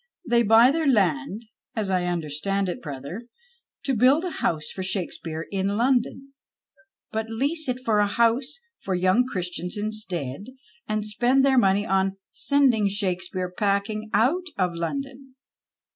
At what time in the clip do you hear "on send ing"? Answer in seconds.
11.85-12.87